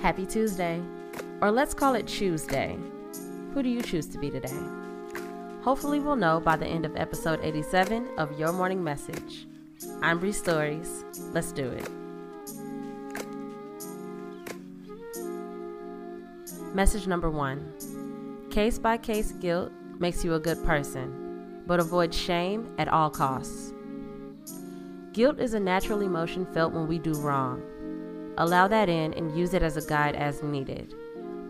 Happy 0.00 0.24
Tuesday, 0.24 0.80
or 1.42 1.50
let's 1.50 1.74
call 1.74 1.94
it 1.94 2.06
Tuesday. 2.06 2.78
Who 3.52 3.62
do 3.62 3.68
you 3.68 3.82
choose 3.82 4.06
to 4.06 4.18
be 4.18 4.30
today? 4.30 4.56
Hopefully, 5.62 6.00
we'll 6.00 6.16
know 6.16 6.40
by 6.40 6.56
the 6.56 6.64
end 6.66 6.86
of 6.86 6.96
episode 6.96 7.40
87 7.42 8.08
of 8.16 8.38
Your 8.38 8.50
Morning 8.54 8.82
Message. 8.82 9.46
I'm 10.00 10.20
Bree 10.20 10.32
Stories. 10.32 11.04
Let's 11.34 11.52
do 11.52 11.68
it. 11.68 11.86
Message 16.74 17.06
number 17.06 17.28
one 17.28 17.74
Case 18.50 18.78
by 18.78 18.96
case 18.96 19.32
guilt 19.32 19.70
makes 19.98 20.24
you 20.24 20.32
a 20.32 20.40
good 20.40 20.64
person, 20.64 21.25
but 21.66 21.80
avoid 21.80 22.14
shame 22.14 22.72
at 22.78 22.88
all 22.88 23.10
costs. 23.10 23.72
Guilt 25.12 25.40
is 25.40 25.54
a 25.54 25.60
natural 25.60 26.02
emotion 26.02 26.46
felt 26.52 26.72
when 26.72 26.86
we 26.86 26.98
do 26.98 27.14
wrong. 27.14 27.62
Allow 28.38 28.68
that 28.68 28.88
in 28.88 29.14
and 29.14 29.36
use 29.36 29.54
it 29.54 29.62
as 29.62 29.76
a 29.76 29.88
guide 29.88 30.14
as 30.14 30.42
needed. 30.42 30.94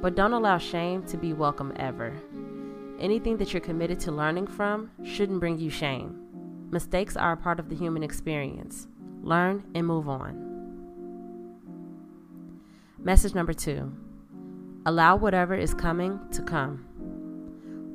But 0.01 0.15
don't 0.15 0.33
allow 0.33 0.59
shame 0.59 1.03
to 1.07 1.17
be 1.17 1.33
welcome 1.33 1.73
ever. 1.77 2.13
Anything 3.01 3.37
that 3.39 3.53
you're 3.53 3.61
committed 3.61 3.99
to 4.01 4.13
learning 4.13 4.47
from 4.47 4.91
shouldn't 5.05 5.41
bring 5.41 5.59
you 5.59 5.69
shame. 5.69 6.69
Mistakes 6.71 7.17
are 7.17 7.33
a 7.33 7.37
part 7.37 7.59
of 7.59 7.69
the 7.69 7.77
human 7.77 8.03
experience. 8.03 8.87
Learn 9.23 9.65
and 9.75 9.87
move 9.87 10.09
on. 10.09 10.47
Message 12.99 13.35
number 13.35 13.53
two 13.53 13.93
Allow 14.87 15.17
whatever 15.17 15.55
is 15.55 15.75
coming 15.75 16.21
to 16.31 16.43
come. 16.43 16.87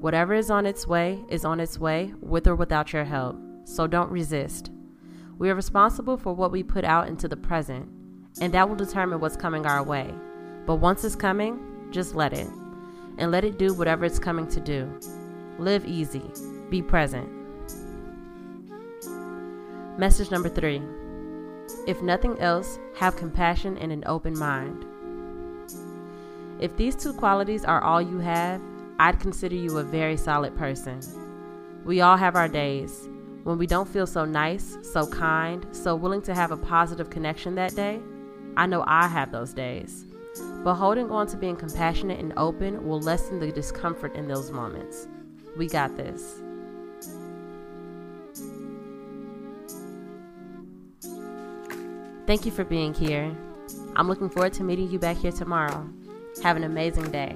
Whatever 0.02 0.34
is 0.34 0.50
on 0.50 0.66
its 0.66 0.88
way 0.88 1.24
is 1.30 1.46
on 1.46 1.60
its 1.60 1.78
way 1.78 2.12
with 2.22 2.48
or 2.48 2.56
without 2.56 2.92
your 2.92 3.04
help, 3.04 3.38
so 3.66 3.86
don't 3.86 4.10
resist. 4.10 4.72
We 5.38 5.48
are 5.52 5.56
responsible 5.56 6.18
for 6.18 6.34
what 6.34 6.52
we 6.52 6.64
put 6.64 6.84
out 6.84 7.08
into 7.08 7.28
the 7.28 7.38
present 7.38 7.88
and 8.42 8.52
that 8.52 8.68
will 8.68 8.76
determine 8.76 9.20
what's 9.20 9.38
coming 9.38 9.68
our 9.68 9.84
way. 9.84 10.12
But 10.66 10.78
once 10.78 11.04
it's 11.04 11.16
coming, 11.16 11.60
just 11.92 12.16
let 12.16 12.34
it, 12.34 12.48
and 13.20 13.30
let 13.30 13.44
it 13.44 13.60
do 13.60 13.76
whatever 13.76 14.04
it's 14.04 14.18
coming 14.18 14.48
to 14.48 14.60
do. 14.60 14.92
Live 15.60 15.86
easy, 15.86 16.24
be 16.72 16.82
present. 16.82 17.30
Message 20.00 20.32
number 20.32 20.50
three 20.50 20.82
if 21.86 22.02
nothing 22.02 22.40
else, 22.40 22.80
have 22.96 23.16
compassion 23.16 23.78
and 23.78 23.92
an 23.92 24.04
open 24.08 24.38
mind. 24.38 24.84
If 26.60 26.76
these 26.76 26.96
two 26.96 27.14
qualities 27.14 27.64
are 27.64 27.84
all 27.84 28.02
you 28.02 28.18
have, 28.18 28.62
I'd 29.02 29.20
consider 29.20 29.56
you 29.56 29.80
a 29.80 29.84
very 29.84 30.16
solid 30.16 30.56
person. 30.56 31.02
We 31.84 32.02
all 32.02 32.18
have 32.18 32.36
our 32.36 32.48
days 32.48 33.10
when 33.44 33.58
we 33.58 33.66
don't 33.66 33.90
feel 33.90 34.06
so 34.06 34.26
nice, 34.26 34.78
so 34.84 35.08
kind, 35.08 35.66
so 35.72 35.96
willing 35.96 36.22
to 36.22 36.36
have 36.36 36.52
a 36.52 36.58
positive 36.58 37.10
connection 37.10 37.56
that 37.56 37.76
day 37.76 38.00
I 38.58 38.66
know 38.66 38.84
I 38.86 39.08
have 39.08 39.32
those 39.32 39.54
days. 39.54 40.06
But 40.64 40.76
holding 40.76 41.10
on 41.10 41.28
to 41.28 41.38
being 41.38 41.56
compassionate 41.56 42.20
and 42.20 42.34
open 42.38 42.86
will 42.86 43.00
lessen 43.00 43.40
the 43.40 43.52
discomfort 43.52 44.16
in 44.16 44.28
those 44.28 44.52
moments. 44.52 45.08
We 45.58 45.68
got 45.68 45.96
this. 45.98 46.42
Thank 52.28 52.46
you 52.46 52.52
for 52.52 52.64
being 52.64 52.94
here. 52.94 53.36
I'm 53.96 54.08
looking 54.08 54.30
forward 54.30 54.54
to 54.54 54.64
meeting 54.64 54.92
you 54.92 55.00
back 55.00 55.18
here 55.18 55.32
tomorrow. 55.32 55.90
Have 56.44 56.56
an 56.56 56.64
amazing 56.64 57.12
day. 57.12 57.36